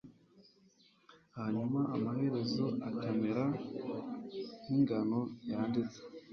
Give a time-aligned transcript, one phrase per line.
[1.37, 3.45] hanyuma amaherezo akamera
[4.63, 5.99] nk'ingano yanditse